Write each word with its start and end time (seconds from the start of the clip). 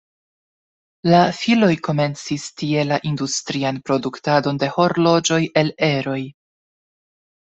La 1.09 1.17
filoj 1.39 1.67
komencis 1.87 2.45
tie 2.61 2.85
la 2.91 2.97
industrian 3.09 3.77
produktadon 3.89 4.57
de 4.65 4.71
horloĝoj 4.79 5.39
el 5.63 5.71
eroj. 5.89 6.17